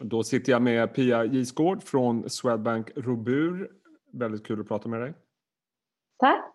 Då 0.00 0.22
sitter 0.22 0.52
jag 0.52 0.62
med 0.62 0.94
Pia 0.94 1.24
Gisgård 1.24 1.82
från 1.82 2.30
Swedbank 2.30 2.90
Robur. 2.96 3.70
Väldigt 4.12 4.46
kul 4.46 4.60
att 4.60 4.68
prata 4.68 4.88
med 4.88 5.00
dig. 5.00 5.14
Tack. 6.18 6.54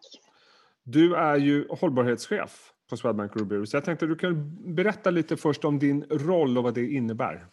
Du 0.83 1.15
är 1.15 1.35
ju 1.35 1.67
hållbarhetschef 1.69 2.71
på 2.89 2.97
Swedbank 2.97 3.35
Robur, 3.35 3.65
så 3.65 3.77
jag 3.77 3.85
tänkte 3.85 4.05
att 4.05 4.11
du 4.11 4.15
kan 4.15 4.57
berätta 4.75 5.09
lite 5.09 5.37
först 5.37 5.65
om 5.65 5.79
din 5.79 6.03
roll 6.09 6.57
och 6.57 6.63
vad 6.63 6.73
det 6.73 6.85
innebär. 6.85 7.47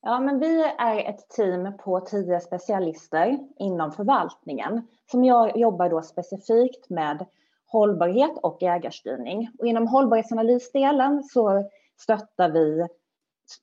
Ja, 0.00 0.20
men 0.20 0.40
vi 0.40 0.62
är 0.78 1.10
ett 1.10 1.28
team 1.28 1.78
på 1.78 2.00
tio 2.00 2.40
specialister 2.40 3.38
inom 3.58 3.92
förvaltningen 3.92 4.86
som 5.10 5.24
jag 5.24 5.56
jobbar 5.56 5.88
då 5.88 6.02
specifikt 6.02 6.90
med 6.90 7.26
hållbarhet 7.66 8.38
och 8.42 8.62
ägarstyrning. 8.62 9.50
Och 9.58 9.66
inom 9.66 9.86
hållbarhetsanalysdelen 9.86 11.22
så 11.22 11.70
stöttar 12.00 12.50
vi 12.50 12.86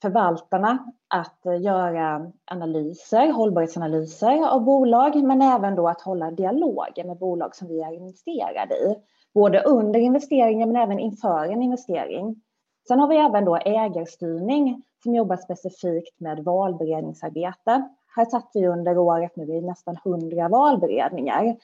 förvaltarna 0.01 0.91
att 1.07 1.45
eh, 1.45 1.61
göra 1.61 2.31
analyser, 2.45 3.31
hållbarhetsanalyser 3.31 4.47
av 4.47 4.63
bolag, 4.63 5.23
men 5.23 5.41
även 5.41 5.75
då 5.75 5.87
att 5.87 6.01
hålla 6.01 6.31
dialoger 6.31 7.03
med 7.03 7.17
bolag 7.17 7.55
som 7.55 7.67
vi 7.67 7.81
är 7.81 7.93
investerade 7.93 8.75
i. 8.75 8.95
Både 9.33 9.61
under 9.61 9.99
investeringen 9.99 10.71
men 10.71 10.81
även 10.81 10.99
inför 10.99 11.45
en 11.45 11.61
investering. 11.61 12.41
Sen 12.87 12.99
har 12.99 13.07
vi 13.07 13.17
även 13.17 13.45
då 13.45 13.55
ägarstyrning 13.55 14.83
som 15.03 15.15
jobbar 15.15 15.37
specifikt 15.37 16.19
med 16.19 16.43
valberedningsarbete. 16.43 17.89
Här 18.15 18.25
satt 18.25 18.51
vi 18.53 18.67
under 18.67 18.97
året 18.97 19.35
nu 19.35 19.43
i 19.43 19.61
nästan 19.61 19.97
100 20.05 20.49
valberedningar. 20.49 21.55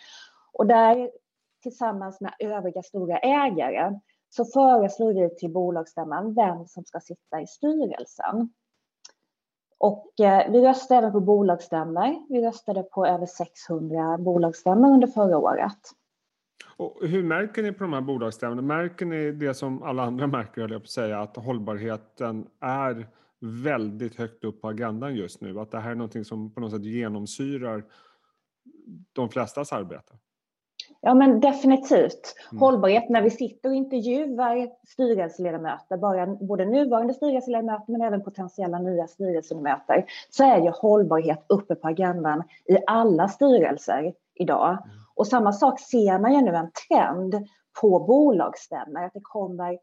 Och 0.53 0.67
där 0.67 1.09
tillsammans 1.63 2.22
med 2.22 2.34
övriga 2.39 2.84
stora 2.84 3.17
ägare 3.17 3.99
så 4.30 4.45
föreslår 4.45 5.13
vi 5.13 5.36
till 5.36 5.52
bolagsstämman 5.52 6.34
vem 6.34 6.66
som 6.66 6.84
ska 6.86 6.99
sitta 6.99 7.41
i 7.41 7.48
styrelsen. 7.48 8.50
Och 9.77 10.20
eh, 10.20 10.52
vi 10.52 10.62
röstade 10.62 10.98
även 10.98 11.12
på 11.12 11.20
bolagsstämmor. 11.20 12.33
Vi 12.33 12.48
röstade 12.48 12.83
på 12.83 13.05
över 13.05 13.25
600 13.25 14.17
bolagsstämmor 14.17 14.94
under 14.94 15.08
förra 15.08 15.38
året. 15.38 15.80
Och 16.78 16.98
hur 17.02 17.23
märker 17.23 17.64
ni 17.64 17.72
på 17.72 17.83
de 17.83 17.94
här 17.94 18.02
bolagsstämmorna? 18.02 18.61
Märker 18.61 19.05
ni 19.05 19.31
det 19.31 19.53
som 19.53 19.83
alla 19.83 20.03
andra 20.03 20.28
märker, 20.28 20.61
höll 20.61 20.72
jag 20.72 20.81
på 20.81 20.86
att 20.86 20.89
säga, 20.89 21.22
att 21.22 21.38
hållbarheten 21.38 22.48
är 22.59 23.08
väldigt 23.39 24.16
högt 24.16 24.44
upp 24.44 24.61
på 24.61 24.67
agendan 24.67 25.16
just 25.16 25.42
nu? 25.42 25.59
Att 25.59 25.72
det 25.72 25.80
här 25.80 25.92
är 25.92 25.95
någonting 25.95 26.25
som 26.25 26.53
på 26.53 26.59
något 26.59 26.72
sätt 26.72 26.86
genomsyrar 26.86 27.83
de 29.14 29.30
flestas 29.30 29.73
arbete? 29.73 30.14
Ja, 31.08 31.13
men 31.13 31.39
definitivt. 31.39 32.36
Mm. 32.52 32.61
Hållbarhet 32.61 33.09
när 33.09 33.22
vi 33.22 33.30
sitter 33.30 33.69
och 33.69 33.75
intervjuar 33.75 34.69
styrelseledamöter, 34.88 35.97
bara, 35.97 36.25
både 36.25 36.66
nuvarande 36.66 37.14
styrelseledamöter 37.14 37.91
men 37.91 38.02
även 38.02 38.23
potentiella 38.23 38.80
nya 38.80 39.08
styrelseledamöter, 39.08 40.05
så 40.30 40.44
är 40.44 40.61
ju 40.61 40.69
hållbarhet 40.69 41.45
uppe 41.49 41.75
på 41.75 41.88
agendan 41.88 42.44
i 42.66 42.77
alla 42.88 43.27
styrelser 43.27 44.14
idag. 44.36 44.69
Mm. 44.69 44.81
Och 45.16 45.27
samma 45.27 45.53
sak 45.53 45.80
ser 45.80 46.19
man 46.19 46.33
ju 46.33 46.41
nu 46.41 46.55
en 46.55 46.72
trend 46.88 47.47
på 47.81 47.99
bolagsstämmor, 47.99 49.03
att 49.03 49.14
det 49.14 49.21
kommer 49.23 49.77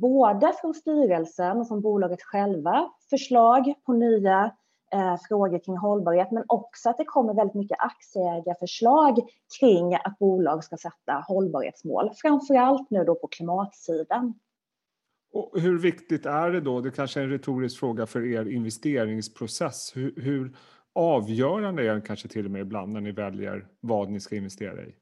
både 0.00 0.52
från 0.60 0.74
styrelsen 0.74 1.60
och 1.60 1.68
från 1.68 1.80
bolaget 1.80 2.22
själva 2.22 2.90
förslag 3.10 3.74
på 3.86 3.92
nya 3.92 4.50
eh, 4.92 5.16
frågor 5.28 5.58
kring 5.64 5.76
hållbarhet, 5.76 6.30
men 6.30 6.44
också 6.46 6.90
att 6.90 6.98
det 6.98 7.04
kommer 7.04 7.34
väldigt 7.34 7.54
mycket 7.54 7.78
aktieägarförslag 7.80 9.18
kring 9.60 9.94
att 9.94 10.18
bolag 10.18 10.64
ska 10.64 10.76
sätta 10.76 11.12
hållbarhetsmål, 11.12 12.10
framför 12.16 12.54
allt 12.54 12.90
nu 12.90 13.04
då 13.04 13.14
på 13.14 13.26
klimatsidan. 13.26 14.34
Och 15.32 15.60
hur 15.60 15.78
viktigt 15.78 16.26
är 16.26 16.50
det 16.50 16.60
då, 16.60 16.80
det 16.80 16.90
kanske 16.90 17.20
är 17.20 17.24
en 17.24 17.30
retorisk 17.30 17.78
fråga 17.78 18.06
för 18.06 18.24
er 18.24 18.44
investeringsprocess, 18.44 19.92
hur, 19.96 20.14
hur 20.16 20.56
avgörande 20.94 21.82
är 21.82 21.92
den 21.92 22.02
kanske 22.02 22.28
till 22.28 22.44
och 22.44 22.50
med 22.50 22.60
ibland 22.60 22.92
när 22.92 23.00
ni 23.00 23.12
väljer 23.12 23.66
vad 23.80 24.10
ni 24.10 24.20
ska 24.20 24.36
investera 24.36 24.82
i? 24.86 24.94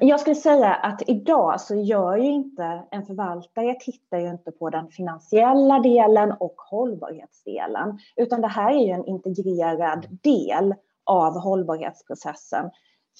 Jag 0.00 0.20
skulle 0.20 0.36
säga 0.36 0.74
att 0.74 1.02
idag 1.08 1.60
så 1.60 1.74
gör 1.74 2.16
ju 2.16 2.30
inte 2.30 2.82
en 2.90 3.06
förvaltare 3.06 3.74
tittar 3.80 4.18
ju 4.18 4.28
inte 4.28 4.52
på 4.52 4.70
den 4.70 4.88
finansiella 4.88 5.78
delen 5.78 6.32
och 6.32 6.54
hållbarhetsdelen, 6.56 7.98
utan 8.16 8.40
det 8.40 8.48
här 8.48 8.70
är 8.74 8.86
ju 8.86 8.90
en 8.92 9.04
integrerad 9.06 10.06
del 10.22 10.74
av 11.04 11.38
hållbarhetsprocessen 11.38 12.70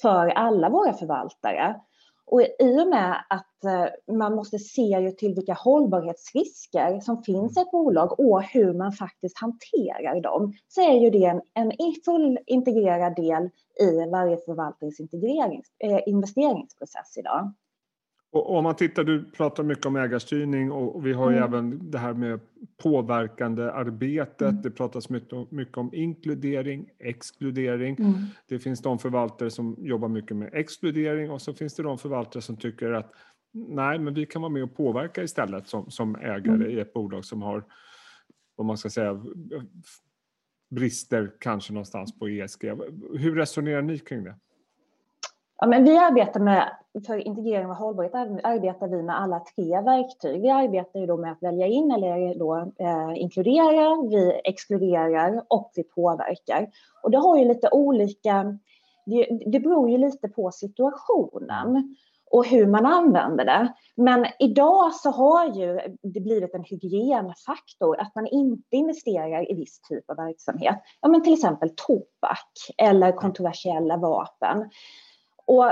för 0.03 0.29
alla 0.29 0.69
våra 0.69 0.93
förvaltare. 0.93 1.81
Och 2.27 2.43
i 2.43 2.81
och 2.83 2.89
med 2.89 3.25
att 3.29 3.65
eh, 3.65 4.15
man 4.15 4.35
måste 4.35 4.59
se 4.59 4.83
ju 4.83 5.11
till 5.11 5.35
vilka 5.35 5.53
hållbarhetsrisker 5.55 7.01
som 7.01 7.23
finns 7.23 7.57
i 7.57 7.61
ett 7.61 7.71
bolag 7.71 8.21
och 8.21 8.43
hur 8.43 8.73
man 8.73 8.93
faktiskt 8.93 9.39
hanterar 9.39 10.21
dem, 10.21 10.53
så 10.69 10.81
är 10.81 11.01
ju 11.01 11.11
det 11.11 11.25
en, 11.25 11.43
en 11.55 11.73
full 12.05 12.39
integrerad 12.47 13.17
del 13.17 13.51
i 13.81 14.11
varje 14.11 14.37
förvaltnings 14.37 15.01
eh, 15.79 16.01
investeringsprocess 16.07 17.17
idag. 17.17 17.53
Och 18.35 18.57
om 18.57 18.65
man 18.65 18.77
tittar, 18.77 19.05
du 19.05 19.25
pratar 19.25 19.63
mycket 19.63 19.87
om 19.87 19.97
ägarstyrning 19.97 20.73
och 20.73 21.07
vi 21.07 21.13
har 21.13 21.31
ju 21.31 21.37
mm. 21.37 21.49
även 21.49 21.91
det 21.91 21.99
här 21.99 22.15
med 22.15 22.41
påverkande 22.83 23.63
arbetet. 23.63 24.51
Mm. 24.51 24.63
Det 24.63 24.71
pratas 24.71 25.09
mycket, 25.09 25.51
mycket 25.51 25.77
om 25.77 25.95
inkludering, 25.95 26.89
exkludering. 26.99 27.97
Mm. 27.99 28.15
Det 28.49 28.59
finns 28.59 28.83
de 28.83 28.99
förvaltare 28.99 29.51
som 29.51 29.77
jobbar 29.79 30.09
mycket 30.09 30.37
med 30.37 30.51
exkludering 30.53 31.31
och 31.31 31.43
så 31.43 31.55
finns 31.55 31.75
det 31.75 31.83
de 31.83 31.99
förvaltare 31.99 32.43
som 32.43 32.57
tycker 32.57 32.93
att 32.93 33.13
nej, 33.53 33.99
men 33.99 34.15
vi 34.15 34.27
kan 34.27 34.43
vara 34.43 34.53
med 34.53 34.63
och 34.63 34.77
påverka 34.77 35.23
istället 35.23 35.69
som, 35.69 35.91
som 35.91 36.17
ägare 36.17 36.55
mm. 36.55 36.71
i 36.71 36.81
ett 36.81 36.93
bolag 36.93 37.25
som 37.25 37.43
har, 37.43 37.65
vad 38.57 38.67
man 38.67 38.79
ska 38.79 38.91
säga, 38.91 39.23
brister 40.71 41.33
kanske 41.41 41.73
någonstans 41.73 42.19
på 42.19 42.29
ESG. 42.29 42.65
Hur 43.19 43.35
resonerar 43.35 43.83
ni 43.83 43.99
kring 43.99 44.25
det? 44.25 44.37
Ja, 45.59 45.67
men 45.67 45.85
vi 45.85 45.99
arbetar 45.99 46.41
med, 46.41 46.71
för 47.07 47.27
integrering 47.27 47.71
och 47.71 47.77
hållbarhet 47.77 48.15
arbetar 48.45 48.89
vi 48.89 49.03
med 49.03 49.21
alla 49.21 49.41
tre 49.41 49.81
verktyg. 49.81 50.43
Vi 50.43 50.51
arbetar 50.51 51.01
ju 51.01 51.07
då 51.07 51.17
med 51.17 51.33
att 51.33 51.43
välja 51.43 51.67
in 51.67 51.91
eller 51.91 52.31
eh, 52.31 52.39
då, 52.39 52.73
eh, 52.79 53.13
inkludera, 53.15 54.03
vi 54.11 54.41
exkluderar 54.45 55.43
och 55.49 55.73
vi 55.75 55.83
påverkar. 55.83 56.71
Och 57.03 57.11
det 57.11 57.19
har 57.19 57.39
ju 57.39 57.45
lite 57.45 57.69
olika, 57.73 58.59
det, 59.07 59.29
det 59.47 59.61
beror 59.61 59.91
ju 59.91 59.99
lite 59.99 60.29
på 60.29 60.51
situationen 60.51 61.97
och 62.31 62.47
hur 62.47 62.67
man 62.67 62.87
använder 62.87 63.45
det. 63.45 63.73
Men 63.97 64.27
idag 64.39 64.95
så 64.95 65.11
har 65.11 65.47
ju 65.55 65.81
det 66.03 66.21
blivit 66.21 66.55
en 66.55 66.65
hygienfaktor 66.65 68.01
att 68.01 68.15
man 68.15 68.27
inte 68.27 68.77
investerar 68.77 69.53
i 69.53 69.55
viss 69.55 69.81
typ 69.81 70.11
av 70.11 70.17
verksamhet. 70.17 70.83
Ja, 71.01 71.09
men 71.09 71.23
till 71.23 71.33
exempel 71.35 71.71
tobak 71.77 72.53
eller 72.79 73.13
kontroversiella 73.13 73.97
vapen. 73.97 74.71
Och 75.47 75.67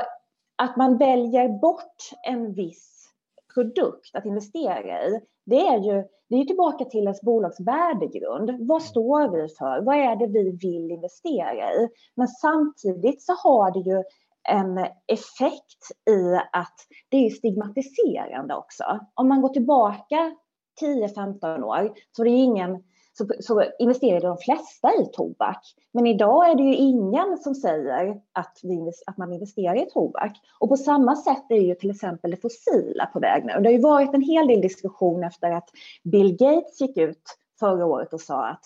att 0.56 0.76
man 0.76 0.98
väljer 0.98 1.48
bort 1.48 2.10
en 2.22 2.52
viss 2.52 3.08
produkt 3.54 4.14
att 4.14 4.26
investera 4.26 5.06
i, 5.06 5.20
det 5.44 5.66
är 5.66 5.78
ju 5.78 6.04
det 6.32 6.40
är 6.40 6.44
tillbaka 6.44 6.84
till 6.84 7.02
ens 7.02 7.20
bolags 7.20 7.60
värdegrund. 7.60 8.68
Vad 8.68 8.82
står 8.82 9.28
vi 9.28 9.48
för? 9.48 9.80
Vad 9.80 9.96
är 9.96 10.16
det 10.16 10.26
vi 10.26 10.50
vill 10.50 10.90
investera 10.90 11.72
i? 11.72 11.88
Men 12.14 12.28
samtidigt 12.28 13.22
så 13.22 13.32
har 13.32 13.70
det 13.70 13.90
ju 13.90 14.02
en 14.48 14.78
effekt 15.06 16.08
i 16.10 16.34
att 16.52 16.74
det 17.08 17.26
är 17.26 17.30
stigmatiserande 17.30 18.54
också. 18.54 18.84
Om 19.14 19.28
man 19.28 19.42
går 19.42 19.48
tillbaka 19.48 20.36
10-15 20.80 21.62
år 21.62 21.92
så 22.12 22.22
är 22.22 22.24
det 22.24 22.30
ingen 22.30 22.82
så, 23.12 23.26
så 23.40 23.64
investerade 23.78 24.26
de 24.26 24.38
flesta 24.38 24.94
i 24.94 25.06
tobak. 25.12 25.74
Men 25.92 26.06
idag 26.06 26.50
är 26.50 26.54
det 26.54 26.62
ju 26.62 26.74
ingen 26.74 27.38
som 27.38 27.54
säger 27.54 28.20
att, 28.32 28.60
vi, 28.62 28.92
att 29.06 29.16
man 29.16 29.32
investerar 29.32 29.82
i 29.82 29.90
tobak. 29.90 30.32
Och 30.58 30.68
på 30.68 30.76
samma 30.76 31.16
sätt 31.16 31.44
är 31.48 31.60
ju 31.60 31.74
till 31.74 31.90
exempel 31.90 32.30
det 32.30 32.36
fossila 32.36 33.06
på 33.06 33.20
väg 33.20 33.44
nu. 33.44 33.52
Det 33.52 33.68
har 33.68 33.72
ju 33.72 33.80
varit 33.80 34.14
en 34.14 34.22
hel 34.22 34.46
del 34.46 34.60
diskussion 34.60 35.24
efter 35.24 35.50
att 35.50 35.70
Bill 36.04 36.36
Gates 36.36 36.80
gick 36.80 36.96
ut 36.96 37.22
förra 37.60 37.86
året 37.86 38.12
och 38.12 38.20
sa 38.20 38.46
att 38.46 38.64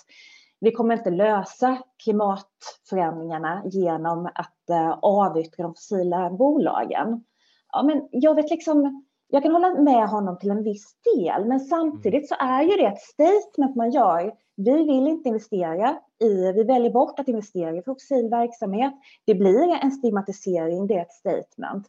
vi 0.61 0.73
kommer 0.73 0.97
inte 0.97 1.11
lösa 1.11 1.79
klimatförändringarna 2.05 3.63
genom 3.65 4.27
att 4.35 4.71
eh, 4.71 4.99
avyttra 5.03 5.63
de 5.63 5.75
fossila 5.75 6.31
bolagen. 6.31 7.25
Ja, 7.73 7.83
men 7.83 8.09
jag 8.11 8.35
vet 8.35 8.51
liksom, 8.51 9.07
jag 9.29 9.43
kan 9.43 9.53
hålla 9.53 9.75
med 9.75 10.09
honom 10.09 10.39
till 10.39 10.51
en 10.51 10.63
viss 10.63 10.95
del, 11.17 11.45
men 11.45 11.61
samtidigt 11.61 12.29
så 12.29 12.35
är 12.39 12.63
ju 12.63 12.77
det 12.77 12.87
ett 12.87 13.01
statement 13.01 13.77
man 13.77 13.91
gör. 13.91 14.35
Vi 14.57 14.73
vill 14.73 15.07
inte 15.07 15.29
investera 15.29 15.99
i, 16.23 16.53
vi 16.53 16.63
väljer 16.63 16.91
bort 16.91 17.21
att 17.21 17.29
investera 17.29 17.77
i 17.77 17.83
fossil 17.83 18.29
verksamhet. 18.29 18.93
Det 19.25 19.35
blir 19.35 19.79
en 19.83 19.91
stigmatisering, 19.91 20.87
det 20.87 20.95
är 20.95 21.03
ett 21.03 21.13
statement. 21.13 21.87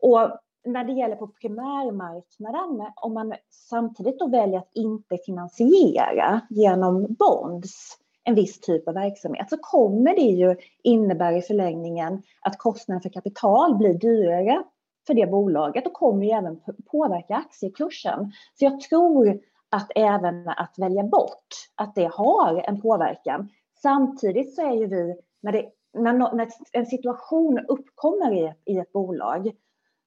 Och 0.00 0.38
när 0.64 0.84
det 0.84 0.92
gäller 0.92 1.16
på 1.16 1.26
primärmarknaden, 1.26 2.92
om 2.96 3.14
man 3.14 3.34
samtidigt 3.50 4.18
då 4.18 4.26
väljer 4.28 4.58
att 4.58 4.70
inte 4.74 5.18
finansiera 5.26 6.40
genom 6.50 7.06
bonds 7.18 7.98
en 8.24 8.34
viss 8.34 8.60
typ 8.60 8.88
av 8.88 8.94
verksamhet 8.94 9.50
så 9.50 9.56
kommer 9.60 10.14
det 10.14 10.22
ju 10.22 10.56
innebära 10.82 11.36
i 11.36 11.42
förlängningen 11.42 12.22
att 12.40 12.58
kostnaden 12.58 13.02
för 13.02 13.10
kapital 13.10 13.76
blir 13.76 13.94
dyrare 13.94 14.62
för 15.08 15.14
det 15.14 15.26
bolaget 15.26 15.86
och 15.86 15.92
kommer 15.92 16.24
ju 16.24 16.30
även 16.30 16.60
påverka 16.90 17.36
aktiekursen. 17.36 18.32
Så 18.54 18.64
jag 18.64 18.80
tror 18.80 19.40
att 19.70 19.90
även 19.94 20.48
att 20.48 20.74
välja 20.78 21.02
bort, 21.02 21.48
att 21.74 21.94
det 21.94 22.10
har 22.14 22.62
en 22.68 22.80
påverkan. 22.80 23.48
Samtidigt 23.82 24.54
så 24.54 24.62
är 24.62 24.74
ju 24.74 24.86
vi, 24.86 25.16
när, 25.40 25.52
det, 25.52 25.68
när, 25.94 26.12
när 26.12 26.48
en 26.72 26.86
situation 26.86 27.58
uppkommer 27.68 28.32
i, 28.32 28.54
i 28.64 28.78
ett 28.78 28.92
bolag, 28.92 29.50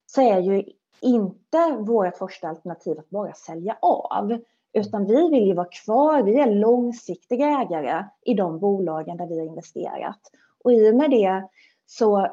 så 0.06 0.21
är 0.21 0.39
ju 0.39 0.63
inte 1.01 1.77
vårt 1.80 2.18
första 2.18 2.47
alternativ 2.47 3.00
att 3.00 3.09
bara 3.09 3.33
sälja 3.33 3.77
av. 3.81 4.38
Utan 4.74 5.06
vi 5.06 5.30
vill 5.30 5.47
ju 5.47 5.54
vara 5.54 5.69
kvar, 5.86 6.24
vi 6.24 6.39
är 6.39 6.51
långsiktiga 6.51 7.62
ägare 7.62 8.06
i 8.25 8.33
de 8.33 8.59
bolagen 8.59 9.18
där 9.18 9.27
vi 9.27 9.39
har 9.39 9.45
investerat. 9.45 10.19
Och 10.63 10.74
i 10.74 10.92
och 10.92 10.95
med 10.95 11.09
det 11.12 11.47
så 11.86 12.27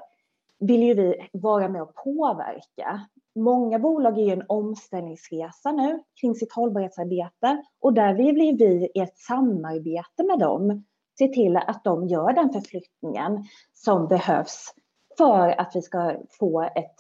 vill 0.59 0.83
ju 0.83 0.95
vi 0.95 1.29
vara 1.33 1.69
med 1.69 1.83
och 1.83 1.95
påverka. 1.95 3.09
Många 3.35 3.79
bolag 3.79 4.19
är 4.19 4.23
ju 4.23 4.33
en 4.33 4.45
omställningsresa 4.49 5.73
nu 5.73 6.03
kring 6.21 6.35
sitt 6.35 6.53
hållbarhetsarbete 6.53 7.63
och 7.81 7.93
där 7.93 8.15
vill 8.15 8.35
vi 8.37 8.91
i 8.95 9.01
ett 9.01 9.19
samarbete 9.19 10.25
med 10.25 10.39
dem 10.39 10.85
se 11.19 11.29
till 11.29 11.57
att 11.57 11.85
de 11.85 12.07
gör 12.07 12.33
den 12.33 12.53
förflyttningen 12.53 13.45
som 13.73 14.09
behövs 14.09 14.75
för 15.19 15.61
att 15.61 15.73
vi 15.75 15.83
ska 15.83 16.17
få 16.39 16.63
ett 16.63 16.97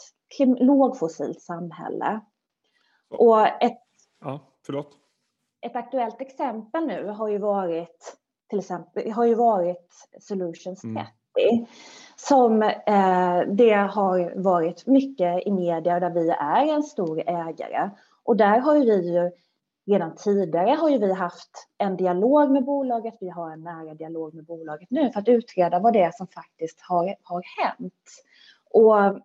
lågfossilt 0.60 1.40
samhälle. 1.40 2.20
Och 3.10 3.62
ett, 3.62 3.82
ja, 4.20 4.40
förlåt. 4.66 4.96
ett 5.60 5.76
aktuellt 5.76 6.20
exempel 6.20 6.86
nu 6.86 7.06
har 7.06 7.28
ju 7.28 7.38
varit 7.38 8.18
till 8.48 8.58
exempel 8.58 9.12
har 9.12 9.24
ju 9.24 9.34
varit 9.34 10.08
Solutions 10.20 10.80
30 10.80 10.88
mm 10.88 11.06
som 12.16 12.62
eh, 12.62 13.40
det 13.48 13.74
har 13.74 14.42
varit 14.42 14.86
mycket 14.86 15.46
i 15.46 15.50
media 15.50 16.00
där 16.00 16.10
vi 16.10 16.28
är 16.28 16.74
en 16.74 16.82
stor 16.82 17.22
ägare 17.26 17.90
och 18.24 18.36
där 18.36 18.58
har 18.58 18.74
vi 18.74 19.12
ju 19.14 19.30
redan 19.88 20.14
tidigare 20.14 20.70
har 20.70 20.90
ju 20.90 20.98
vi 20.98 21.12
haft 21.12 21.68
en 21.78 21.96
dialog 21.96 22.50
med 22.50 22.64
bolaget. 22.64 23.14
Vi 23.20 23.28
har 23.28 23.50
en 23.50 23.62
nära 23.62 23.94
dialog 23.94 24.34
med 24.34 24.44
bolaget 24.44 24.90
nu 24.90 25.10
för 25.12 25.20
att 25.20 25.28
utreda 25.28 25.78
vad 25.78 25.92
det 25.92 26.02
är 26.02 26.10
som 26.10 26.26
faktiskt 26.26 26.80
har, 26.80 27.14
har 27.22 27.42
hänt. 27.62 27.94
Och 28.70 29.20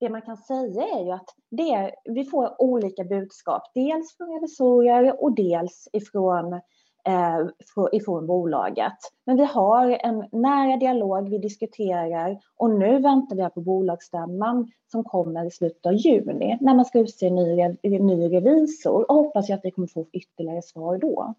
det 0.00 0.08
man 0.08 0.22
kan 0.22 0.36
säga 0.36 0.82
är 0.82 1.04
ju 1.04 1.10
att 1.10 1.34
det, 1.50 1.94
vi 2.04 2.24
får 2.24 2.62
olika 2.62 3.04
budskap, 3.04 3.62
dels 3.74 4.16
från 4.16 4.34
revisorer 4.34 5.22
och 5.22 5.32
dels 5.34 5.88
ifrån, 5.92 6.52
eh, 6.52 6.60
Eh, 7.06 7.48
ifrån 7.92 8.26
bolaget. 8.26 8.96
Men 9.26 9.36
vi 9.36 9.44
har 9.44 9.90
en 9.90 10.28
nära 10.32 10.76
dialog, 10.76 11.28
vi 11.28 11.38
diskuterar 11.38 12.38
och 12.56 12.70
nu 12.70 13.00
väntar 13.00 13.36
vi 13.36 13.50
på 13.54 13.60
bolagsstämman 13.60 14.70
som 14.92 15.04
kommer 15.04 15.46
i 15.46 15.50
slutet 15.50 15.86
av 15.86 15.94
juni 15.94 16.58
när 16.60 16.74
man 16.74 16.84
ska 16.84 16.98
utse 16.98 17.26
en 17.26 17.34
ny, 17.34 17.98
ny 17.98 18.28
revisor 18.28 19.10
och 19.10 19.16
hoppas 19.16 19.48
jag 19.48 19.56
att 19.56 19.64
vi 19.64 19.70
kommer 19.70 19.88
få 19.88 20.06
ytterligare 20.12 20.62
svar 20.62 20.98
då. 20.98 21.34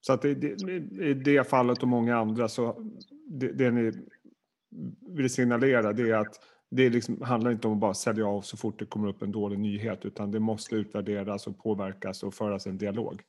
Så 0.00 0.12
att 0.12 0.24
i 0.24 0.34
det, 0.34 0.72
i 1.04 1.14
det 1.14 1.48
fallet 1.48 1.82
och 1.82 1.88
många 1.88 2.16
andra 2.16 2.48
så 2.48 2.74
det, 3.26 3.52
det 3.52 3.70
ni 3.70 3.92
vill 5.00 5.30
signalera 5.30 5.92
det 5.92 6.10
är 6.10 6.14
att 6.14 6.40
det 6.70 6.90
liksom, 6.90 7.22
handlar 7.22 7.50
inte 7.50 7.68
om 7.68 7.74
att 7.74 7.80
bara 7.80 7.94
sälja 7.94 8.26
av 8.26 8.40
så 8.40 8.56
fort 8.56 8.78
det 8.78 8.86
kommer 8.86 9.08
upp 9.08 9.22
en 9.22 9.32
dålig 9.32 9.58
nyhet 9.58 10.04
utan 10.04 10.30
det 10.30 10.40
måste 10.40 10.74
utvärderas 10.74 11.46
och 11.46 11.58
påverkas 11.58 12.22
och 12.22 12.34
föras 12.34 12.66
en 12.66 12.78
dialog. 12.78 13.22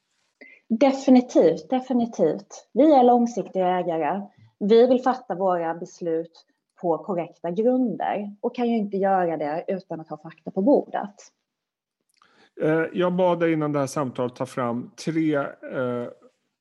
Definitivt, 0.69 1.69
definitivt. 1.69 2.67
Vi 2.73 2.93
är 2.93 3.03
långsiktiga 3.03 3.67
ägare. 3.67 4.21
Vi 4.59 4.87
vill 4.87 5.01
fatta 5.01 5.35
våra 5.35 5.73
beslut 5.73 6.45
på 6.81 6.97
korrekta 6.97 7.51
grunder 7.51 8.35
och 8.41 8.55
kan 8.55 8.69
ju 8.69 8.77
inte 8.77 8.97
göra 8.97 9.37
det 9.37 9.65
utan 9.67 9.99
att 9.99 10.09
ha 10.09 10.17
fakta 10.17 10.51
på 10.51 10.61
bordet. 10.61 11.15
Eh, 12.61 12.83
jag 12.93 13.13
bad 13.13 13.39
dig 13.39 13.53
innan 13.53 13.71
det 13.71 13.79
här 13.79 13.87
samtalet 13.87 14.35
ta 14.35 14.45
fram 14.45 14.91
tre 15.05 15.35
eh, 15.35 16.07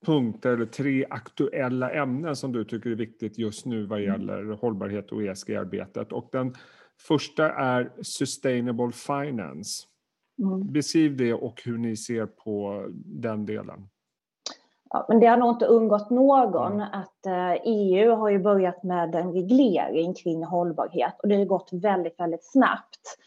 punkter 0.07 0.51
eller 0.51 0.67
tre 0.67 1.07
aktuella 1.11 1.91
ämnen 1.91 2.37
som 2.37 2.53
du 2.53 2.65
tycker 2.65 2.91
är 2.91 2.95
viktigt 2.95 3.39
just 3.39 3.67
nu 3.67 3.87
vad 3.87 3.99
mm. 3.99 4.13
gäller 4.13 4.41
mm. 4.41 4.59
hållbarhet 4.59 5.13
och 5.13 5.23
ESG-arbetet. 5.23 6.13
Och 6.13 6.29
den 6.33 6.55
första 7.09 7.53
är 7.53 7.93
Sustainable 8.03 8.93
Finance. 8.93 9.87
Mm. 10.39 10.73
Beskriv 10.73 11.17
det 11.17 11.35
och 11.35 11.63
hur 11.65 11.79
ni 11.79 11.97
ser 11.97 12.27
på 12.27 12.87
den 13.05 13.47
delen. 13.47 13.89
Ja, 14.95 15.07
men 15.09 15.21
det 15.21 15.27
har 15.27 15.37
nog 15.37 15.51
inte 15.51 15.67
undgått 15.67 16.11
någon 16.11 16.73
mm. 16.73 16.89
att 16.93 17.27
EU 17.65 18.11
eh, 18.11 18.13
e 18.13 18.15
har 18.15 18.29
ju 18.29 18.39
börjat 18.39 18.83
med 18.83 19.15
en 19.15 19.33
reglering 19.33 20.15
kring 20.15 20.45
hållbarhet 20.45 21.15
och 21.23 21.29
det 21.29 21.37
har 21.37 21.45
gått 21.45 21.69
väldigt, 21.73 22.21
väldigt 22.21 22.45
snabbt. 22.45 23.19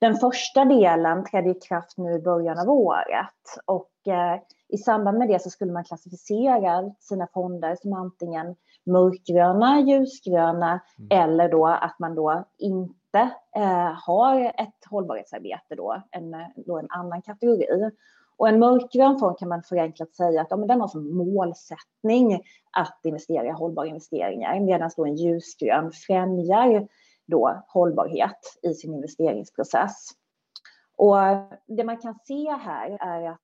Den 0.00 0.14
första 0.14 0.64
delen 0.64 1.24
trädde 1.24 1.50
i 1.50 1.54
kraft 1.54 1.98
nu 1.98 2.12
i 2.12 2.18
början 2.18 2.58
av 2.58 2.70
året 2.70 3.58
och 3.66 4.12
eh, 4.12 4.40
i 4.68 4.78
samband 4.78 5.18
med 5.18 5.28
det 5.28 5.42
så 5.42 5.50
skulle 5.50 5.72
man 5.72 5.84
klassificera 5.84 6.92
sina 7.00 7.26
fonder 7.26 7.76
som 7.82 7.92
antingen 7.92 8.56
mörkgröna, 8.86 9.80
ljusgröna 9.80 10.80
mm. 10.98 11.24
eller 11.24 11.48
då 11.48 11.66
att 11.66 11.98
man 11.98 12.14
då 12.14 12.44
inte 12.58 13.30
eh, 13.56 13.92
har 14.06 14.40
ett 14.40 14.84
hållbarhetsarbete 14.90 15.74
då, 15.76 16.02
en, 16.10 16.36
då 16.56 16.78
en 16.78 16.88
annan 16.90 17.22
kategori. 17.22 17.90
Och 18.40 18.48
en 18.48 18.58
mörkgrön 18.58 19.18
fond 19.18 19.38
kan 19.38 19.48
man 19.48 19.62
förenklat 19.62 20.14
säga 20.14 20.40
att 20.40 20.46
ja, 20.50 20.56
men 20.56 20.68
den 20.68 20.80
har 20.80 20.88
som 20.88 21.16
målsättning 21.16 22.42
att 22.72 23.00
investera 23.04 23.46
i 23.46 23.50
hållbara 23.50 23.86
investeringar 23.86 24.60
medan 24.60 24.90
då 24.96 25.06
en 25.06 25.16
ljusgrön 25.16 25.92
främjar 25.92 26.88
då 27.26 27.62
hållbarhet 27.68 28.58
i 28.62 28.74
sin 28.74 28.94
investeringsprocess. 28.94 30.10
Och 30.96 31.16
det 31.66 31.84
man 31.84 31.96
kan 31.96 32.14
se 32.24 32.50
här 32.50 32.98
är 33.00 33.30
att 33.30 33.40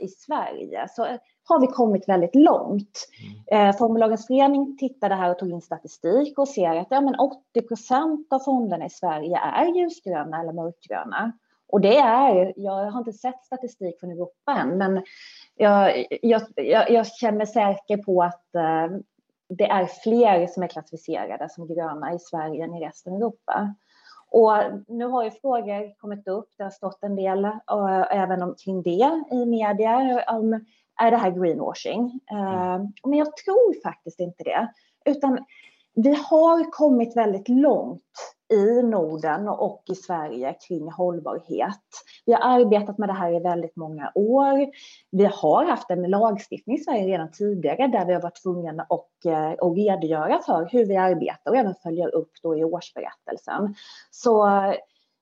i 0.00 0.08
Sverige 0.08 0.88
så 0.90 1.02
har 1.44 1.60
vi 1.60 1.66
kommit 1.66 2.08
väldigt 2.08 2.34
långt. 2.34 3.08
Mm. 3.50 3.68
Eh, 3.68 3.76
Formellagens 3.76 4.26
förening 4.26 4.76
tittade 4.78 5.14
här 5.14 5.30
och 5.30 5.38
tog 5.38 5.50
in 5.50 5.60
statistik 5.60 6.38
och 6.38 6.48
ser 6.48 6.76
att 6.76 6.86
ja, 6.90 7.00
men 7.00 7.14
80 7.14 7.62
procent 7.68 8.32
av 8.32 8.38
fonderna 8.38 8.86
i 8.86 8.90
Sverige 8.90 9.38
är 9.38 9.66
ljusgröna 9.66 10.40
eller 10.40 10.52
mörkgröna. 10.52 11.32
Och 11.68 11.80
det 11.80 11.96
är, 11.96 12.52
jag 12.56 12.90
har 12.90 12.98
inte 12.98 13.12
sett 13.12 13.44
statistik 13.44 14.00
från 14.00 14.10
Europa 14.10 14.52
än, 14.52 14.78
men 14.78 15.02
jag, 15.54 16.06
jag, 16.22 16.42
jag, 16.54 16.90
jag 16.90 17.06
känner 17.06 17.38
mig 17.38 17.46
säker 17.46 17.96
på 17.96 18.22
att 18.22 18.54
eh, 18.54 18.98
det 19.48 19.70
är 19.70 19.86
fler 19.86 20.46
som 20.46 20.62
är 20.62 20.68
klassificerade 20.68 21.48
som 21.48 21.66
gröna 21.66 22.14
i 22.14 22.18
Sverige 22.18 22.64
än 22.64 22.74
i 22.74 22.86
resten 22.86 23.12
av 23.12 23.18
Europa. 23.18 23.74
Och 24.30 24.52
nu 24.88 25.04
har 25.04 25.24
ju 25.24 25.30
frågor 25.30 25.98
kommit 26.00 26.28
upp, 26.28 26.48
det 26.56 26.64
har 26.64 26.70
stått 26.70 27.02
en 27.02 27.16
del 27.16 27.44
uh, 27.44 28.04
även 28.10 28.42
om, 28.42 28.54
kring 28.64 28.82
det 28.82 29.24
i 29.30 29.46
media. 29.46 30.24
Um, 30.32 30.64
är 31.00 31.10
det 31.10 31.16
här 31.16 31.30
greenwashing? 31.30 32.20
Uh, 32.32 32.84
men 33.04 33.18
jag 33.18 33.36
tror 33.36 33.82
faktiskt 33.82 34.20
inte 34.20 34.44
det. 34.44 34.68
Utan 35.04 35.44
vi 35.94 36.14
har 36.30 36.70
kommit 36.70 37.16
väldigt 37.16 37.48
långt 37.48 38.02
i 38.52 38.82
Norden 38.82 39.48
och 39.48 39.82
i 39.88 39.94
Sverige 39.94 40.56
kring 40.68 40.90
hållbarhet. 40.90 41.80
Vi 42.26 42.32
har 42.32 42.40
arbetat 42.40 42.98
med 42.98 43.08
det 43.08 43.12
här 43.12 43.32
i 43.32 43.40
väldigt 43.40 43.76
många 43.76 44.12
år. 44.14 44.66
Vi 45.10 45.24
har 45.24 45.64
haft 45.64 45.90
en 45.90 46.02
lagstiftning 46.02 46.76
i 46.76 46.78
Sverige 46.78 47.06
redan 47.06 47.30
tidigare 47.30 47.86
där 47.86 48.06
vi 48.06 48.14
har 48.14 48.22
varit 48.22 48.42
tvungna 48.42 48.82
att, 48.82 48.90
att 48.90 49.62
eh, 49.62 49.72
redogöra 49.72 50.38
för 50.46 50.68
hur 50.72 50.86
vi 50.86 50.96
arbetar 50.96 51.50
och 51.50 51.56
även 51.56 51.74
följa 51.74 52.08
upp 52.08 52.30
då 52.42 52.56
i 52.56 52.64
årsberättelsen. 52.64 53.74
Så 54.10 54.46
eh, 54.46 54.74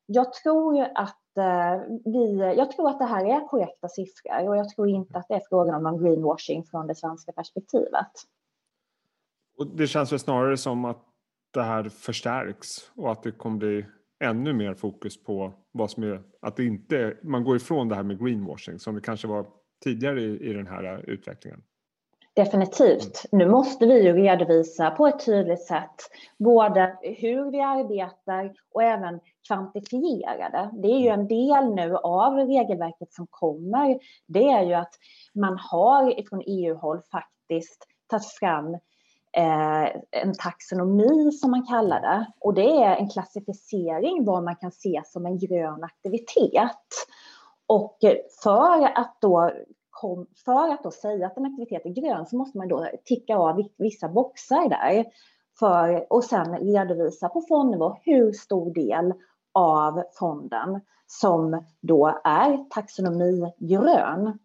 jag 0.07 0.33
tror 0.33 0.81
att 0.95 1.37
eh, 1.39 1.83
vi, 2.05 2.55
jag 2.57 2.71
tror 2.71 2.89
att 2.89 2.99
det 2.99 3.05
här 3.05 3.25
är 3.25 3.49
korrekta 3.49 3.89
siffror 3.89 4.49
och 4.49 4.57
jag 4.57 4.69
tror 4.69 4.89
inte 4.89 5.19
att 5.19 5.29
det 5.29 5.35
är 5.35 5.43
frågan 5.49 5.75
om 5.75 5.83
någon 5.83 6.05
greenwashing 6.05 6.65
från 6.65 6.87
det 6.87 6.95
svenska 6.95 7.33
perspektivet. 7.33 8.13
Och 9.59 9.67
det 9.67 9.87
känns 9.87 10.13
väl 10.13 10.19
snarare 10.19 10.57
som 10.57 10.85
att 10.85 11.14
det 11.55 11.63
här 11.63 11.89
förstärks 11.89 12.91
och 12.97 13.13
att 13.13 13.23
det 13.23 13.33
kommer 13.33 13.59
bli 13.59 13.87
ännu 14.25 14.53
mer 14.53 14.75
fokus 14.75 15.25
på 15.25 15.53
vad 15.73 15.91
som 15.91 16.03
är, 16.03 16.23
att 16.41 16.57
det 16.57 16.65
inte, 16.65 17.17
man 17.23 17.45
går 17.45 17.57
ifrån 17.57 17.89
det 17.89 17.95
här 17.95 18.03
med 18.03 18.19
greenwashing 18.19 18.79
som 18.79 18.95
det 18.95 19.01
kanske 19.01 19.29
var 19.29 19.47
tidigare 19.85 20.21
i, 20.21 20.51
i 20.51 20.53
den 20.53 20.67
här 20.67 21.11
utvecklingen. 21.11 21.63
Definitivt. 22.37 23.25
Nu 23.33 23.49
måste 23.49 23.87
vi 23.87 24.05
ju 24.05 24.13
redovisa 24.13 24.91
på 24.91 25.07
ett 25.07 25.25
tydligt 25.25 25.67
sätt 25.67 25.95
både 26.39 26.99
hur 27.03 27.51
vi 27.51 27.61
arbetar 27.61 28.53
och 28.75 28.83
även 28.83 29.21
kvantifiera 29.49 30.51
det. 30.51 30.71
Det 30.83 30.89
är 30.89 30.99
ju 30.99 31.09
en 31.09 31.29
del 31.29 31.75
nu 31.75 31.97
av 31.97 32.35
regelverket 32.35 33.13
som 33.13 33.27
kommer. 33.31 33.99
Det 34.27 34.49
är 34.49 34.63
ju 34.63 34.75
att 34.75 34.95
man 35.35 35.59
har 35.59 36.29
från 36.29 36.43
EU-håll 36.47 37.01
faktiskt 37.13 37.87
tagit 38.11 38.27
fram 38.27 38.75
eh, 38.75 38.81
Eh, 39.37 39.85
en 40.11 40.35
taxonomi 40.39 41.33
som 41.33 41.51
man 41.51 41.67
kallar 41.67 42.01
det. 42.01 42.27
Och 42.41 42.55
det 42.55 42.83
är 42.83 42.97
en 42.97 43.09
klassificering 43.09 44.25
vad 44.25 44.45
man 44.45 44.57
kan 44.57 44.73
se 44.73 45.03
som 45.05 45.27
en 45.27 45.39
grön 45.39 45.85
aktivitet. 45.85 46.87
Och 47.67 47.99
för 48.43 48.99
att 48.99 49.17
då 49.21 49.51
för 50.45 50.73
att 50.73 50.83
då 50.83 50.91
säga 50.91 51.27
att 51.27 51.37
en 51.37 51.45
aktivitet 51.45 51.87
är 51.87 52.03
grön 52.03 52.27
så 52.27 52.37
måste 52.37 52.59
man 52.59 52.69
då 52.69 52.89
ticka 53.05 53.37
av 53.37 53.63
vissa 53.79 54.09
boxar 54.09 54.69
där 54.69 55.05
för, 55.59 56.13
och 56.13 56.25
sen 56.25 56.57
redovisa 56.57 57.29
på 57.29 57.43
fondnivå 57.49 57.97
hur 58.03 58.33
stor 58.33 58.75
del 58.75 59.13
av 59.53 60.03
fonden 60.19 60.81
som 61.07 61.65
då 61.81 62.21
är 62.25 62.71
taxonomigrön. 62.71 64.39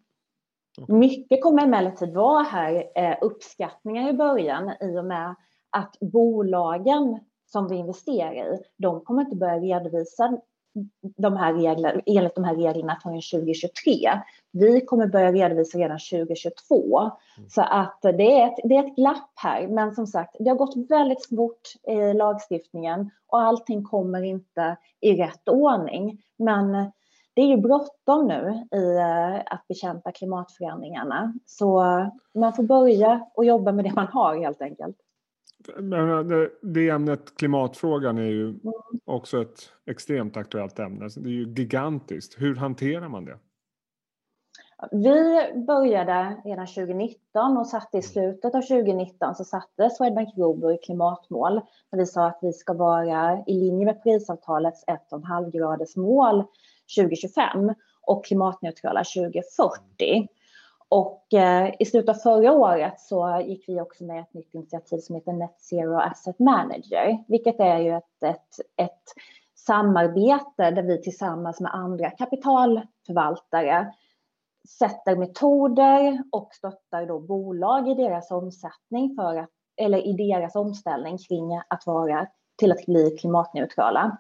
Mycket 0.88 1.44
kommer 1.44 1.64
emellertid 1.64 2.14
vara 2.14 2.44
här 2.44 2.84
eh, 2.96 3.18
uppskattningar 3.22 4.10
i 4.10 4.14
början 4.14 4.72
i 4.82 5.00
och 5.00 5.06
med 5.06 5.36
att 5.70 5.98
bolagen 6.00 7.20
som 7.46 7.68
vi 7.68 7.76
investerar 7.76 8.54
i, 8.54 8.60
de 8.78 9.02
kommer 9.02 9.22
inte 9.22 9.36
börja 9.36 9.60
redovisa 9.60 10.38
de 11.02 11.38
här 11.38 11.54
regler, 11.54 12.02
enligt 12.06 12.36
de 12.36 12.44
här 12.44 12.56
reglerna 12.56 13.00
förrän 13.04 13.22
2023. 13.22 14.10
Vi 14.52 14.86
kommer 14.86 15.08
börja 15.08 15.32
redovisa 15.32 15.78
redan 15.78 16.00
2022. 16.12 16.98
Mm. 16.98 17.50
Så 17.50 17.62
att 17.62 18.00
det 18.02 18.42
är, 18.42 18.48
ett, 18.48 18.60
det 18.64 18.76
är 18.76 18.88
ett 18.88 18.96
glapp 18.96 19.32
här. 19.36 19.68
Men 19.68 19.96
som 19.96 20.08
sagt, 20.08 20.36
det 20.40 20.50
har 20.50 20.58
gått 20.58 20.90
väldigt 20.90 21.26
fort 21.26 21.62
i 21.88 22.14
lagstiftningen 22.14 23.10
och 23.28 23.42
allting 23.42 23.84
kommer 23.84 24.24
inte 24.24 24.78
i 25.00 25.14
rätt 25.14 25.50
ordning. 25.50 26.22
Men 26.38 26.92
det 27.40 27.44
är 27.44 27.48
ju 27.48 27.58
bråttom 27.58 28.28
nu 28.28 28.68
i 28.80 28.96
eh, 28.96 29.54
att 29.54 29.68
bekämpa 29.68 30.12
klimatförändringarna. 30.12 31.34
Så 31.46 31.84
man 32.36 32.54
får 32.54 32.64
börja 32.64 33.26
och 33.34 33.46
jobba 33.46 33.72
med 33.72 33.86
det 33.86 33.94
man 33.94 34.08
har 34.08 34.36
helt 34.36 34.62
enkelt. 34.62 34.98
Men 35.78 36.28
det, 36.28 36.50
det 36.62 36.90
ämnet, 36.90 37.38
klimatfrågan, 37.38 38.18
är 38.18 38.22
ju 38.22 38.44
mm. 38.44 38.60
också 39.06 39.42
ett 39.42 39.60
extremt 39.86 40.38
aktuellt 40.38 40.80
ämne. 40.80 41.10
Det 41.18 41.30
är 41.30 41.34
ju 41.34 41.54
gigantiskt. 41.54 42.42
Hur 42.42 42.56
hanterar 42.56 43.08
man 43.08 43.26
det? 43.26 43.40
Vi 44.92 45.40
började 45.68 46.42
redan 46.46 46.68
2019 46.68 47.58
och 47.58 47.68
satte 47.68 47.98
i 47.98 48.02
slutet 48.02 48.56
av 48.56 48.62
2019 48.62 49.36
så 49.36 49.44
satte 49.44 49.90
Swedbank 49.90 50.38
Robur 50.38 50.78
klimatmål. 50.84 51.62
vi 51.92 52.06
sa 52.06 52.28
att 52.28 52.40
vi 52.42 52.54
ska 52.54 52.74
vara 52.74 53.44
i 53.48 53.54
linje 53.54 53.86
med 53.86 54.04
Parisavtalets 54.04 54.86
1,5 54.88 55.52
graders 55.52 55.96
mål 55.96 56.44
2025 56.98 57.74
och 58.02 58.26
klimatneutrala 58.26 59.04
2040. 59.04 60.28
Och 60.90 61.34
eh, 61.34 61.74
i 61.80 61.86
slutet 61.86 62.10
av 62.10 62.14
förra 62.14 62.52
året 62.52 63.00
så 63.00 63.42
gick 63.46 63.70
vi 63.70 63.82
också 63.82 64.04
med 64.04 64.20
ett 64.22 64.34
nytt 64.34 64.54
initiativ 64.54 64.98
som 64.98 65.16
heter 65.16 65.34
Net 65.34 65.62
Zero 65.62 66.00
Asset 66.00 66.40
Manager, 66.40 67.24
vilket 67.28 67.60
är 67.60 67.78
ju 67.78 67.96
ett, 67.96 68.24
ett, 68.26 68.60
ett 68.78 69.04
samarbete 69.56 70.72
där 70.72 70.84
vi 70.84 71.02
tillsammans 71.02 71.60
med 71.60 71.74
andra 71.74 72.10
kapitalförvaltare 72.10 73.94
sätter 74.80 75.16
metoder 75.16 76.24
och 76.32 76.50
stöttar 76.54 77.06
då 77.06 77.20
bolag 77.20 77.90
i 77.90 77.94
deras 77.94 78.32
omsättning 78.32 79.16
för 79.16 79.36
att, 79.36 79.50
eller 79.82 80.08
i 80.08 80.14
deras 80.14 80.56
omställning 80.56 81.18
kring 81.18 81.56
att 81.68 81.84
vara 81.86 82.28
till 82.58 82.72
att 82.72 82.86
bli 82.86 83.18
klimatneutrala. 83.20 84.18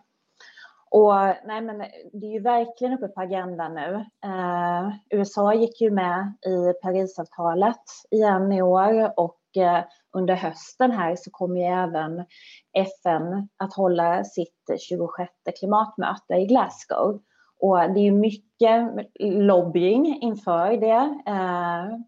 Och 0.91 1.13
nej, 1.45 1.61
men 1.61 1.77
det 2.13 2.27
är 2.27 2.31
ju 2.31 2.39
verkligen 2.39 2.93
uppe 2.93 3.07
på 3.07 3.21
agendan 3.21 3.73
nu. 3.73 4.05
Eh, 4.23 4.89
USA 5.09 5.53
gick 5.53 5.81
ju 5.81 5.91
med 5.91 6.33
i 6.45 6.73
Parisavtalet 6.81 7.83
igen 8.11 8.51
i 8.51 8.61
år 8.61 9.19
och 9.19 9.39
eh, 9.57 9.83
under 10.13 10.35
hösten 10.35 10.91
här 10.91 11.15
så 11.15 11.31
kommer 11.31 11.59
ju 11.59 11.65
även 11.65 12.25
FN 12.73 13.49
att 13.57 13.73
hålla 13.73 14.23
sitt 14.23 14.69
26 14.79 15.31
klimatmöte 15.59 16.33
i 16.33 16.45
Glasgow. 16.45 17.21
Och 17.59 17.77
det 17.77 17.99
är 17.99 18.03
ju 18.03 18.11
mycket 18.11 18.91
lobbying 19.19 20.21
inför 20.21 20.77
det. 20.77 21.19
Eh, 21.27 21.99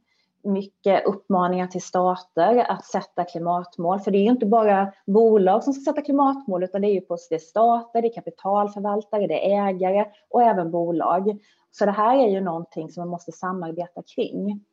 mycket 0.44 1.06
uppmaningar 1.06 1.68
till 1.68 1.82
stater 1.82 2.72
att 2.72 2.86
sätta 2.86 3.24
klimatmål. 3.24 4.00
För 4.00 4.12
det 4.12 4.18
är 4.18 4.24
ju 4.24 4.30
inte 4.30 4.46
bara 4.46 4.94
bolag 5.06 5.64
som 5.64 5.74
ska 5.74 5.92
sätta 5.92 6.02
klimatmål 6.02 6.64
utan 6.64 6.82
det 6.82 6.88
är 6.88 6.94
ju 6.94 7.02
på 7.02 7.18
det 7.30 7.36
är 7.36 7.40
stater, 7.40 8.02
det 8.02 8.08
är 8.08 8.14
kapitalförvaltare, 8.14 9.28
det 9.28 9.54
är 9.54 9.68
ägare 9.68 10.06
och 10.30 10.44
även 10.44 10.72
bolag. 10.72 11.40
Så 11.72 11.86
det 11.86 11.92
här 11.92 12.18
är 12.18 12.30
ju 12.30 12.42
någonting 12.42 12.90
som 12.90 13.02
man 13.02 13.10
måste 13.10 13.32
samarbeta 13.32 14.02
kring. 14.16 14.66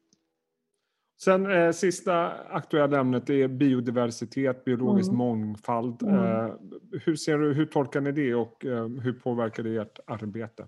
Sen 1.20 1.50
eh, 1.52 1.70
sista 1.70 2.30
aktuella 2.50 3.00
ämnet 3.00 3.30
är 3.30 3.48
biodiversitet, 3.48 4.64
biologisk 4.64 5.08
mm. 5.08 5.18
mångfald. 5.18 6.02
Mm. 6.02 6.14
Eh, 6.14 6.52
hur, 7.04 7.16
ser 7.16 7.38
du, 7.38 7.54
hur 7.54 7.66
tolkar 7.66 8.00
ni 8.00 8.12
det 8.12 8.34
och 8.34 8.64
eh, 8.64 8.88
hur 8.88 9.12
påverkar 9.12 9.62
det 9.62 9.76
ert 9.76 9.98
arbete? 10.06 10.66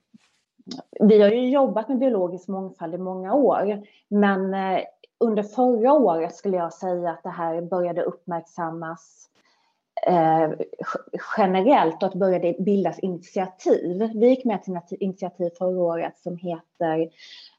Vi 1.01 1.23
har 1.23 1.31
ju 1.31 1.51
jobbat 1.51 1.89
med 1.89 1.99
biologisk 1.99 2.49
mångfald 2.49 2.95
i 2.95 2.99
många 2.99 3.35
år, 3.35 3.83
men 4.09 4.55
eh, 4.55 4.81
under 5.21 5.43
förra 5.43 5.93
året 5.93 6.35
skulle 6.35 6.57
jag 6.57 6.73
säga 6.73 7.11
att 7.11 7.23
det 7.23 7.31
här 7.31 7.63
började 7.63 8.03
uppmärksammas 8.03 9.29
eh, 10.07 10.51
generellt 11.37 12.03
och 12.03 12.07
att 12.07 12.13
det 12.13 12.19
började 12.19 12.55
bildas 12.59 12.99
initiativ. 12.99 14.11
Vi 14.15 14.29
gick 14.29 14.45
med 14.45 14.63
till 14.63 14.77
ett 14.77 14.93
initiativ 14.93 15.51
förra 15.59 15.79
året 15.79 16.19
som 16.19 16.37
heter 16.37 17.01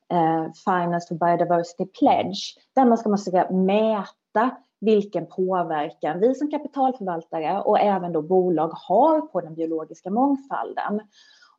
eh, 0.10 0.48
Finance 0.65 1.08
for 1.08 1.15
Biodiversity 1.15 1.86
Pledge, 1.86 2.58
där 2.74 2.86
man 2.86 2.98
ska 2.98 3.17
försöka 3.17 3.51
mäta 3.51 4.50
vilken 4.81 5.25
påverkan 5.25 6.20
vi 6.20 6.36
som 6.36 6.51
kapitalförvaltare 6.51 7.62
och 7.62 7.79
även 7.79 8.13
då 8.13 8.22
bolag 8.22 8.72
har 8.74 9.22
på 9.22 9.41
den 9.41 9.55
biologiska 9.55 10.10
mångfalden. 10.10 11.01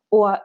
Och 0.09 0.37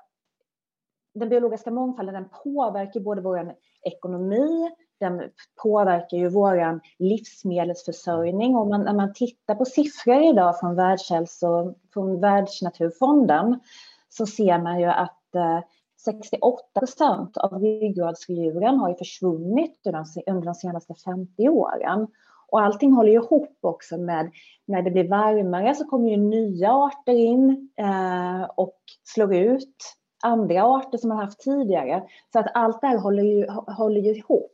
den 1.18 1.28
biologiska 1.28 1.70
mångfalden 1.70 2.14
den 2.14 2.28
påverkar 2.44 3.00
både 3.00 3.20
vår 3.20 3.54
ekonomi, 3.82 4.70
den 5.00 5.22
påverkar 5.62 6.16
ju 6.16 6.28
vår 6.28 6.80
livsmedelsförsörjning. 6.98 8.56
Och 8.56 8.66
man, 8.66 8.84
när 8.84 8.94
man 8.94 9.12
tittar 9.12 9.54
på 9.54 9.64
siffror 9.64 10.22
idag 10.22 10.60
från, 10.60 10.74
Världshälso, 10.74 11.74
från 11.92 12.20
Världsnaturfonden 12.20 13.60
så 14.08 14.26
ser 14.26 14.58
man 14.58 14.80
ju 14.80 14.86
att 14.86 15.34
eh, 15.34 15.60
68 16.04 16.80
procent 16.80 17.36
av 17.36 17.62
ryggradsdjuren 17.62 18.78
har 18.78 18.88
ju 18.88 18.94
försvunnit 18.94 19.80
under 20.26 20.44
de 20.44 20.54
senaste 20.54 20.94
50 20.94 21.48
åren. 21.48 22.06
Och 22.48 22.60
allting 22.60 22.92
håller 22.92 23.10
ju 23.10 23.16
ihop 23.16 23.58
också 23.60 23.98
med 23.98 24.30
när 24.66 24.82
det 24.82 24.90
blir 24.90 25.08
varmare 25.08 25.74
så 25.74 25.84
kommer 25.84 26.10
ju 26.10 26.16
nya 26.16 26.72
arter 26.72 27.12
in 27.12 27.70
eh, 27.76 28.42
och 28.56 28.78
slår 29.04 29.34
ut 29.34 29.76
andra 30.22 30.62
arter 30.62 30.98
som 30.98 31.08
man 31.08 31.18
haft 31.18 31.40
tidigare. 31.40 32.02
Så 32.32 32.38
att 32.38 32.46
allt 32.54 32.80
det 32.80 32.86
här 32.86 32.98
håller 32.98 33.22
ju, 33.22 33.46
håller 33.50 34.00
ju 34.00 34.14
ihop. 34.14 34.52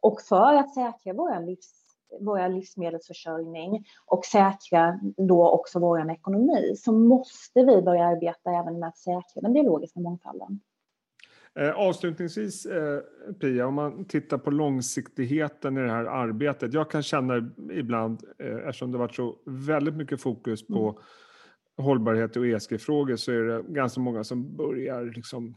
Och 0.00 0.20
för 0.20 0.54
att 0.54 0.74
säkra 0.74 1.12
vår 1.12 1.46
livs, 1.46 1.72
vår 2.20 2.48
livsmedelsförsörjning 2.48 3.84
och 4.06 4.24
säkra 4.24 5.00
då 5.16 5.50
också 5.50 5.78
vår 5.78 6.10
ekonomi 6.10 6.74
så 6.76 6.92
måste 6.92 7.64
vi 7.64 7.82
börja 7.82 8.04
arbeta 8.04 8.50
även 8.50 8.78
med 8.78 8.88
att 8.88 8.98
säkra 8.98 9.40
den 9.40 9.52
biologiska 9.52 10.00
mångfalden. 10.00 10.60
Eh, 11.58 11.70
avslutningsvis, 11.70 12.66
eh, 12.66 13.00
Pia, 13.40 13.66
om 13.66 13.74
man 13.74 14.04
tittar 14.04 14.38
på 14.38 14.50
långsiktigheten 14.50 15.78
i 15.78 15.80
det 15.80 15.90
här 15.90 16.04
arbetet. 16.04 16.72
Jag 16.72 16.90
kan 16.90 17.02
känna 17.02 17.50
ibland, 17.72 18.22
eh, 18.38 18.56
eftersom 18.56 18.92
det 18.92 18.98
varit 18.98 19.14
så 19.14 19.36
väldigt 19.46 19.94
mycket 19.94 20.20
fokus 20.20 20.66
på 20.66 20.88
mm. 20.90 21.02
Hållbarhet 21.76 22.36
och 22.36 22.46
ESG-frågor, 22.46 23.16
så 23.16 23.32
är 23.32 23.42
det 23.42 23.62
ganska 23.68 24.00
många 24.00 24.24
som 24.24 24.56
börjar 24.56 25.04
liksom 25.04 25.56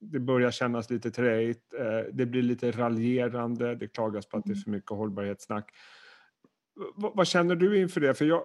det 0.00 0.20
börjar 0.20 0.50
kännas 0.50 0.90
lite 0.90 1.10
träigt, 1.10 1.74
eh, 1.74 2.12
det 2.12 2.26
blir 2.26 2.42
lite 2.42 2.70
raljerande, 2.70 3.74
det 3.74 3.88
klagas 3.88 4.26
på 4.26 4.36
att 4.36 4.44
det 4.44 4.50
är 4.50 4.54
mm. 4.54 4.62
för 4.62 4.70
mycket 4.70 4.90
hållbarhetssnack. 4.90 5.70
vad 6.94 7.26
känner 7.26 7.56
du 7.56 7.80
inför 7.80 8.00
det? 8.00 8.14
För 8.14 8.24
jag, 8.24 8.42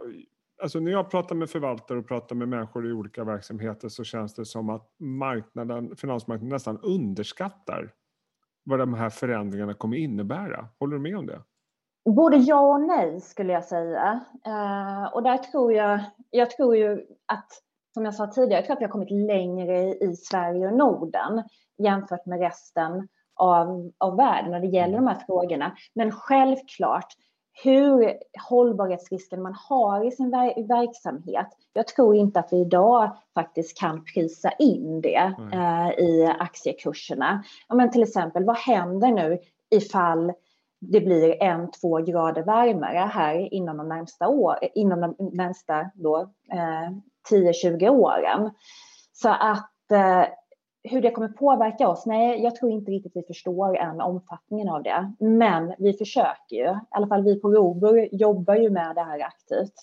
alltså 0.62 0.80
när 0.80 0.92
jag 0.92 1.12
pratar 1.12 1.36
med 1.36 1.50
förvaltare 1.50 1.98
och 1.98 2.08
pratar 2.08 2.36
med 2.36 2.48
människor 2.48 2.88
i 2.88 2.92
olika 2.92 3.24
verksamheter 3.24 3.90
så 3.90 4.04
känns 4.04 4.34
det 4.34 4.46
som 4.46 4.70
att 4.70 4.96
marknaden, 5.00 5.96
finansmarknaden 5.96 6.50
nästan 6.50 6.80
underskattar 6.80 7.94
vad 8.64 8.80
de 8.80 8.94
här 8.94 9.10
förändringarna 9.10 9.74
kommer 9.74 9.98
innebära. 9.98 10.68
Håller 10.80 10.94
du 10.94 11.02
med 11.02 11.18
om 11.18 11.26
det? 11.26 11.42
Både 12.06 12.38
ja 12.38 12.60
och 12.60 12.82
nej 12.82 13.22
skulle 13.22 13.54
jag 13.54 13.64
säga. 13.64 14.20
Uh, 14.48 15.14
och 15.14 15.24
där 15.24 15.38
tror 15.38 15.74
jag, 15.74 16.00
jag 16.30 16.52
tror 16.52 16.76
ju 16.76 17.06
att 17.26 17.48
som 17.94 18.06
jag 18.06 18.16
sa 18.16 18.28
tidigare, 18.28 18.60
jag 18.60 18.66
tror 18.66 18.76
att 18.76 18.82
vi 18.82 18.86
har 18.86 18.92
kommit 18.92 19.12
längre 19.12 19.94
i 19.94 20.16
Sverige 20.16 20.68
och 20.68 20.78
Norden 20.78 21.44
jämfört 21.78 22.26
med 22.26 22.40
resten 22.40 23.08
av, 23.36 23.92
av 23.98 24.18
världen 24.18 24.52
när 24.52 24.60
det 24.60 24.68
gäller 24.68 24.96
de 24.96 25.08
här 25.08 25.24
frågorna. 25.28 25.76
Men 25.94 26.12
självklart, 26.12 27.08
hur 27.64 28.14
hållbarhetsrisken 28.50 29.42
man 29.42 29.56
har 29.70 30.08
i 30.08 30.12
sin 30.12 30.32
ver 30.32 30.68
verksamhet. 30.68 31.48
Jag 31.74 31.88
tror 31.88 32.16
inte 32.16 32.40
att 32.40 32.54
vi 32.54 32.58
idag 32.58 33.18
faktiskt 33.34 33.80
kan 33.80 34.06
prisa 34.06 34.52
in 34.52 35.02
det 35.02 35.34
eh, 35.54 35.90
i 36.06 36.36
aktiekurserna. 36.40 37.44
Ja, 37.68 37.76
men 37.76 37.92
till 37.92 38.04
exempel, 38.04 38.46
vad 38.46 38.58
händer 38.58 39.12
nu 39.12 39.40
ifall 39.70 40.34
det 40.92 41.02
blir 41.02 41.44
en, 41.44 41.72
två 41.72 41.98
grader 41.98 42.44
varmare 42.44 42.98
här 42.98 43.54
inom 43.54 43.78
de 43.78 43.90
närmsta, 43.90 44.28
år, 44.28 44.56
inom 44.76 45.02
de 45.02 45.16
närmsta 45.34 45.92
då, 45.94 46.22
eh, 46.54 46.92
10-20 47.30 47.90
åren. 47.90 48.52
Så 49.14 49.30
att 49.30 49.92
eh, 49.92 50.26
hur 50.84 51.02
det 51.02 51.12
kommer 51.12 51.28
påverka 51.28 51.88
oss, 51.88 52.06
nej, 52.06 52.44
jag 52.44 52.56
tror 52.56 52.72
inte 52.72 52.92
riktigt 52.92 53.12
vi 53.16 53.24
förstår 53.24 53.78
än 53.78 54.02
omfattningen 54.02 54.70
av 54.70 54.84
det. 54.84 55.14
Men 55.20 55.74
vi 55.78 55.94
försöker 55.94 56.56
ju, 56.56 56.70
i 56.70 56.76
alla 56.90 57.08
fall 57.08 57.24
vi 57.24 57.40
på 57.40 57.52
Robur 57.52 58.10
jobbar 58.12 58.56
ju 58.56 58.70
med 58.70 58.96
det 58.96 59.04
här 59.04 59.20
aktivt. 59.20 59.74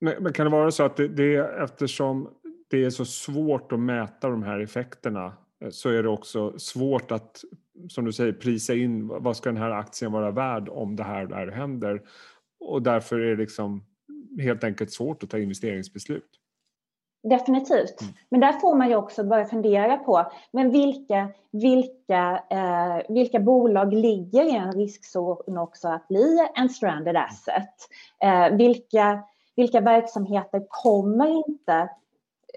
Men, 0.00 0.22
men 0.22 0.32
kan 0.32 0.46
det 0.46 0.52
vara 0.52 0.70
så 0.70 0.82
att 0.82 0.96
det, 0.96 1.08
det 1.08 1.36
eftersom 1.36 2.28
det 2.70 2.84
är 2.84 2.90
så 2.90 3.04
svårt 3.04 3.72
att 3.72 3.80
mäta 3.80 4.28
de 4.28 4.42
här 4.42 4.60
effekterna 4.60 5.32
så 5.70 5.88
är 5.88 6.02
det 6.02 6.08
också 6.08 6.58
svårt 6.58 7.12
att 7.12 7.44
som 7.88 8.04
du 8.04 8.12
säger, 8.12 8.32
prisa 8.32 8.74
in 8.74 9.08
vad 9.08 9.36
ska 9.36 9.48
den 9.48 9.62
här 9.62 9.70
aktien 9.70 10.12
vara 10.12 10.30
värd 10.30 10.68
om 10.68 10.96
det 10.96 11.04
här, 11.04 11.26
det 11.26 11.34
här 11.34 11.46
händer. 11.46 12.02
Och 12.60 12.82
därför 12.82 13.18
är 13.18 13.30
det 13.30 13.42
liksom 13.42 13.84
helt 14.40 14.64
enkelt 14.64 14.92
svårt 14.92 15.22
att 15.22 15.30
ta 15.30 15.38
investeringsbeslut. 15.38 16.30
Definitivt. 17.22 18.00
Mm. 18.00 18.14
Men 18.28 18.40
där 18.40 18.52
får 18.52 18.74
man 18.74 18.88
ju 18.88 18.96
också 18.96 19.24
börja 19.24 19.44
fundera 19.44 19.96
på 19.96 20.32
men 20.52 20.70
vilka, 20.70 21.28
vilka, 21.50 22.42
eh, 22.50 23.14
vilka 23.14 23.40
bolag 23.40 23.94
ligger 23.94 24.44
i 24.44 24.56
en 24.56 24.72
riskzon 24.72 25.58
också 25.58 25.88
att 25.88 26.08
bli 26.08 26.46
en 26.54 26.68
stranded 26.68 27.16
asset? 27.16 27.74
Eh, 28.22 28.56
vilka, 28.56 29.22
vilka 29.56 29.80
verksamheter 29.80 30.66
kommer 30.68 31.48
inte 31.48 31.88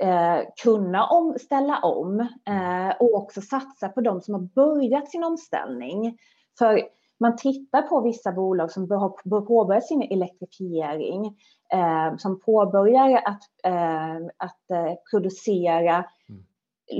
eh, 0.01 0.39
kunna 0.63 1.07
om, 1.07 1.35
ställa 1.39 1.79
om 1.79 2.19
eh, 2.19 2.95
och 2.99 3.15
också 3.15 3.41
satsa 3.41 3.89
på 3.89 4.01
de 4.01 4.21
som 4.21 4.33
har 4.33 4.41
börjat 4.41 5.11
sin 5.11 5.23
omställning? 5.23 6.17
För 6.57 6.81
man 7.19 7.35
tittar 7.35 7.81
på 7.81 8.01
vissa 8.01 8.31
bolag 8.31 8.71
som 8.71 8.91
har 8.91 9.41
påbörjat 9.45 9.87
sin 9.87 10.01
elektrifiering, 10.01 11.25
eh, 11.73 12.17
som 12.17 12.39
påbörjar 12.39 13.21
att, 13.25 13.43
eh, 13.63 14.15
att 14.37 14.71
eh, 14.71 14.93
producera 15.11 16.05
mm. 16.29 16.43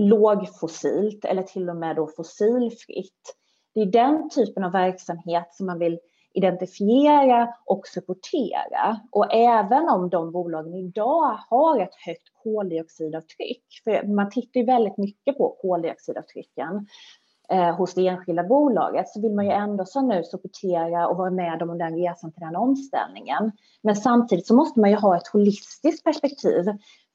lågfossilt 0.10 1.26
eller 1.26 1.44
till 1.44 1.70
och 1.70 1.76
med 1.76 1.96
då 1.96 2.08
fossilfritt. 2.08 3.36
Det 3.74 3.82
är 3.82 3.86
den 3.86 4.30
typen 4.30 4.64
av 4.64 4.72
verksamhet 4.72 5.54
som 5.54 5.66
man 5.66 5.80
vill 5.80 6.00
identifiera 6.34 7.54
och 7.66 7.88
supportera. 7.88 9.00
Och 9.12 9.34
även 9.34 9.90
om 9.90 10.10
de 10.10 10.32
bolagen 10.32 10.74
idag 10.74 11.38
har 11.50 11.80
ett 11.80 11.96
högt 12.06 12.30
koldioxidavtryck, 12.44 13.64
för 13.84 14.08
man 14.08 14.30
tittar 14.30 14.60
ju 14.60 14.66
väldigt 14.66 14.98
mycket 14.98 15.38
på 15.38 15.58
koldioxidavtrycken, 15.62 16.88
eh, 17.50 17.76
hos 17.76 17.94
det 17.94 18.08
enskilda 18.08 18.44
bolaget 18.44 19.10
så 19.10 19.22
vill 19.22 19.34
man 19.34 19.46
ju 19.46 19.52
ändå 19.52 19.86
som 19.86 20.08
nu 20.08 20.24
supportera 20.24 21.08
och 21.08 21.18
vara 21.18 21.32
med 21.32 21.62
om 21.62 21.78
den 21.78 21.96
resan 21.96 22.32
till 22.32 22.42
den 22.42 22.56
omställningen. 22.56 23.52
Men 23.82 23.96
samtidigt 23.96 24.48
så 24.48 24.56
måste 24.56 24.80
man 24.80 24.90
ju 24.90 24.96
ha 24.96 25.18
ett 25.18 25.28
holistiskt 25.28 26.04
perspektiv. 26.04 26.64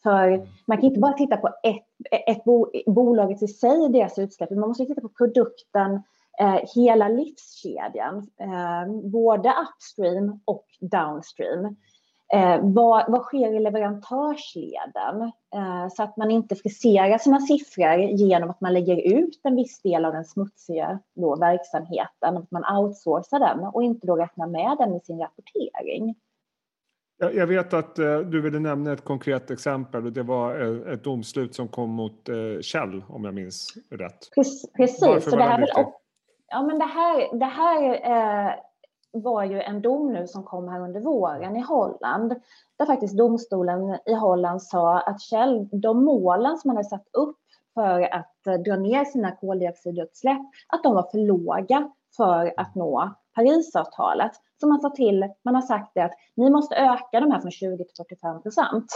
För 0.03 0.47
man 0.67 0.77
kan 0.77 0.85
inte 0.85 1.01
bara 1.01 1.13
titta 1.13 1.37
på 1.37 1.49
ett, 1.63 1.85
ett 2.27 2.45
bo, 2.45 2.67
bolaget 2.87 3.43
i 3.43 3.49
sig, 3.49 3.89
deras 3.89 4.19
utsläpp, 4.19 4.51
man 4.51 4.69
måste 4.69 4.85
titta 4.85 5.01
på 5.01 5.09
produkten, 5.09 6.03
hela 6.75 7.09
livskedjan, 7.09 8.31
eh, 8.41 9.11
både 9.13 9.53
upstream 9.63 10.41
och 10.45 10.67
downstream. 10.81 11.77
Eh, 12.33 12.61
vad, 12.63 13.13
vad 13.13 13.23
sker 13.23 13.55
i 13.55 13.61
leverantörsleden? 13.61 15.23
Eh, 15.55 15.89
så 15.91 16.03
att 16.03 16.17
man 16.17 16.31
inte 16.31 16.57
friserar 16.57 17.19
sina 17.19 17.41
siffror 17.41 17.99
genom 17.99 18.51
att 18.51 18.61
man 18.61 18.73
lägger 18.73 19.19
ut 19.19 19.41
en 19.43 19.57
viss 19.57 19.83
del 19.83 20.05
av 20.05 20.13
den 20.13 20.25
smutsiga 20.25 20.99
då, 21.15 21.37
verksamheten, 21.37 22.37
att 22.37 22.51
man 22.51 22.77
outsourcar 22.77 23.39
den 23.39 23.61
och 23.61 23.83
inte 23.83 24.07
då 24.07 24.17
räknar 24.17 24.47
med 24.47 24.77
den 24.79 24.95
i 24.95 25.01
sin 25.01 25.19
rapportering. 25.19 26.15
Jag 27.21 27.47
vet 27.47 27.75
att 27.75 27.99
eh, 27.99 28.19
du 28.19 28.41
ville 28.41 28.59
nämna 28.59 28.93
ett 28.93 29.05
konkret 29.05 29.51
exempel 29.51 30.07
och 30.07 30.13
det 30.13 30.23
var 30.23 30.61
eh, 30.61 30.93
ett 30.93 31.05
domslut 31.05 31.55
som 31.55 31.69
kom 31.69 31.91
mot 31.91 32.29
eh, 32.29 32.35
Shell 32.63 33.05
om 33.09 33.25
jag 33.25 33.35
minns 33.35 33.75
rätt. 33.91 34.31
Precis. 34.35 35.01
Varför 35.01 35.31
var 35.31 35.39
det 35.39 35.45
här, 35.45 35.87
ja, 36.49 36.63
men 36.63 36.79
det 36.79 36.85
här, 36.85 37.39
det 37.39 37.45
här 37.45 37.93
eh, 37.93 38.55
var 39.13 39.45
ju 39.45 39.61
en 39.61 39.83
dom 39.83 40.13
nu 40.13 40.27
som 40.27 40.45
kom 40.45 40.69
här 40.69 40.81
under 40.81 41.01
våren 41.01 41.57
i 41.57 41.61
Holland 41.61 42.35
där 42.77 42.87
faktiskt 42.87 43.17
domstolen 43.17 43.99
i 44.07 44.15
Holland 44.15 44.63
sa 44.63 45.01
att 45.01 45.23
Shell, 45.23 45.69
de 45.73 46.05
målen 46.05 46.59
som 46.59 46.69
man 46.69 46.77
hade 46.77 46.89
satt 46.89 47.09
upp 47.13 47.39
för 47.75 48.15
att 48.15 48.47
eh, 48.47 48.55
dra 48.55 48.77
ner 48.77 49.05
sina 49.05 49.37
koldioxidutsläpp, 49.37 50.41
att 50.69 50.83
de 50.83 50.95
var 50.95 51.11
för 51.11 51.19
låga 51.19 51.91
för 52.17 52.55
att 52.57 52.75
nå 52.75 53.15
Parisavtalet. 53.35 54.33
Så 54.61 54.67
man 54.67 54.81
sa 54.81 54.91
till, 54.91 55.29
man 55.43 55.55
har 55.55 55.63
sagt 55.63 55.95
det 55.95 56.05
att 56.05 56.13
ni 56.35 56.51
måste 56.51 56.75
öka 56.75 57.21
de 57.21 57.31
här 57.31 57.41
från 57.41 57.51
20 57.51 57.85
till 57.85 57.97
45 57.97 58.43
procent. 58.43 58.93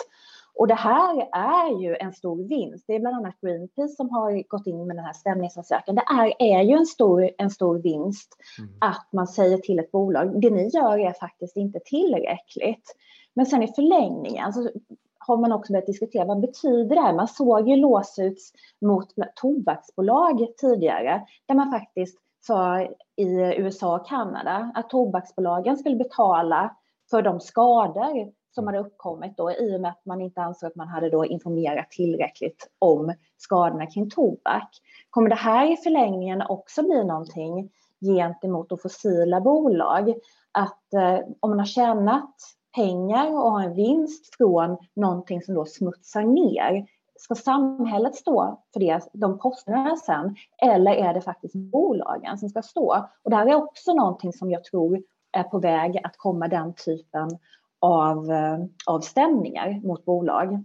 Och 0.55 0.69
det 0.69 0.75
här 0.75 1.29
är 1.33 1.81
ju 1.81 1.97
en 1.97 2.13
stor 2.13 2.49
vinst. 2.49 2.85
Det 2.87 2.95
är 2.95 3.01
bland 3.01 3.17
annat 3.17 3.41
Greenpeace 3.41 3.97
som 3.97 4.11
har 4.11 4.49
gått 4.49 4.67
in 4.67 4.87
med 4.87 4.97
den 4.97 5.05
här 5.05 5.13
stämningsansökan. 5.13 5.95
Det 5.95 6.05
är, 6.11 6.35
är 6.39 6.63
ju 6.63 6.77
en 6.77 6.87
stor, 6.87 7.31
en 7.39 7.51
stor 7.51 7.79
vinst 7.79 8.37
mm. 8.59 8.71
att 8.81 9.09
man 9.13 9.27
säger 9.27 9.59
till 9.59 9.79
ett 9.79 9.91
bolag, 9.91 10.41
det 10.41 10.51
ni 10.51 10.69
gör 10.69 10.99
är 10.99 11.13
faktiskt 11.13 11.57
inte 11.57 11.81
tillräckligt. 11.85 12.97
Men 13.35 13.47
sen 13.47 13.63
i 13.63 13.69
förlängningen 13.69 14.53
så 14.53 14.71
har 15.19 15.37
man 15.37 15.53
också 15.53 15.73
börjat 15.73 15.87
diskutera 15.87 16.25
vad 16.25 16.41
betyder 16.41 16.97
det 16.97 17.03
här? 17.03 17.13
Man 17.13 17.29
såg 17.29 17.69
ju 17.69 17.77
låsuts 17.77 18.53
mot 18.81 19.09
tobaksbolag 19.35 20.47
tidigare 20.61 21.27
där 21.47 21.55
man 21.55 21.71
faktiskt 21.71 22.19
sa 22.41 22.81
i 23.17 23.55
USA 23.59 23.97
och 23.97 24.07
Kanada 24.07 24.73
att 24.75 24.91
tobaksbolagen 24.91 25.77
skulle 25.77 25.97
betala 25.97 26.77
för 27.11 27.23
de 27.23 27.41
skador 27.41 28.33
som 28.55 28.67
hade 28.67 28.79
uppkommit 28.79 29.37
då 29.37 29.53
i 29.53 29.77
och 29.77 29.81
med 29.81 29.91
att 29.91 30.05
man 30.05 30.21
inte 30.21 30.43
ansåg 30.43 30.67
att 30.67 30.77
man 30.77 30.89
hade 30.89 31.11
då 31.11 31.25
informerat 31.27 31.91
tillräckligt 31.91 32.71
om 32.79 33.15
skadorna 33.37 33.87
kring 33.87 34.11
tobak. 34.11 34.69
Kommer 35.11 35.29
det 35.29 35.35
här 35.35 35.73
i 35.73 35.77
förlängningen 35.77 36.43
också 36.43 36.83
bli 36.83 37.05
någonting 37.05 37.71
gentemot 38.01 38.69
då 38.69 38.77
fossila 38.77 39.41
bolag? 39.41 40.15
Att 40.53 40.95
eh, 40.95 41.19
om 41.41 41.51
man 41.51 41.59
har 41.59 41.67
tjänat 41.67 42.35
pengar 42.75 43.27
och 43.27 43.51
har 43.51 43.63
en 43.63 43.75
vinst 43.75 44.37
från 44.37 44.77
någonting 44.95 45.43
som 45.43 45.55
då 45.55 45.65
smutsar 45.65 46.23
ner, 46.23 46.87
ska 47.19 47.35
samhället 47.35 48.15
stå 48.15 48.63
för 48.73 48.81
det, 48.81 49.01
de 49.13 49.39
kostnaderna 49.39 49.97
sen? 49.97 50.37
Eller 50.63 50.93
är 50.93 51.15
det 51.15 51.21
faktiskt 51.21 51.55
bolagen 51.55 52.39
som 52.39 52.49
ska 52.49 52.63
stå? 52.63 53.09
Och 53.23 53.31
det 53.31 53.37
här 53.37 53.47
är 53.47 53.55
också 53.55 53.95
någonting 53.95 54.33
som 54.33 54.51
jag 54.51 54.65
tror 54.65 55.03
är 55.33 55.43
på 55.43 55.59
väg 55.59 56.01
att 56.05 56.17
komma 56.17 56.49
den 56.49 56.75
typen 56.75 57.39
av, 57.83 58.31
eh, 58.31 58.59
av 58.87 59.01
stämningar 59.01 59.81
mot 59.87 60.05
bolag. 60.05 60.65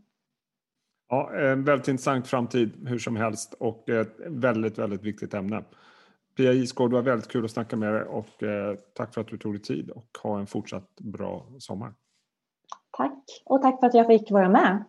Ja, 1.09 1.31
en 1.35 1.63
väldigt 1.63 1.87
intressant 1.87 2.27
framtid 2.27 2.87
hur 2.87 2.99
som 2.99 3.15
helst 3.15 3.53
och 3.59 3.89
ett 3.89 4.15
väldigt, 4.27 4.77
väldigt 4.77 5.03
viktigt 5.03 5.33
ämne. 5.33 5.63
Pia 6.37 6.53
Isgård, 6.53 6.89
det 6.89 6.95
var 6.95 7.03
väldigt 7.03 7.27
kul 7.27 7.45
att 7.45 7.51
snacka 7.51 7.75
med 7.75 7.93
dig 7.93 8.03
och 8.03 8.43
eh, 8.43 8.75
tack 8.93 9.13
för 9.13 9.21
att 9.21 9.27
du 9.27 9.37
tog 9.37 9.53
dig 9.53 9.61
tid 9.61 9.89
och 9.89 10.17
ha 10.23 10.39
en 10.39 10.47
fortsatt 10.47 10.95
bra 10.99 11.45
sommar. 11.59 11.93
Tack 12.97 13.23
och 13.45 13.61
tack 13.61 13.79
för 13.79 13.87
att 13.87 13.93
jag 13.93 14.07
fick 14.07 14.31
vara 14.31 14.49
med. 14.49 14.83